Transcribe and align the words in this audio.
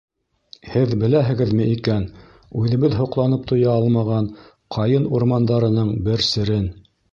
Һеҙ 0.75 0.93
беләһегеҙме 1.01 1.67
икән 1.73 2.07
үҙебеҙ 2.61 2.97
һоҡланып 3.01 3.45
туя 3.53 3.69
алмаған, 3.83 4.33
ҡайын 4.79 5.09
урмандарының 5.19 5.95
бер 6.11 6.29
серен? 6.33 6.69